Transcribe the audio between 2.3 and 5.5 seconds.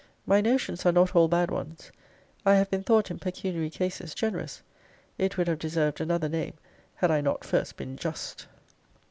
I have been thought, in pecuniary cases, generous. It would